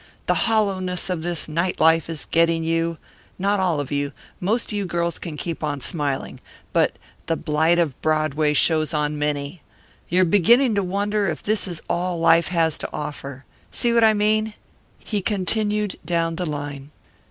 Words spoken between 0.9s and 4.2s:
of this night life is getting you; not all of you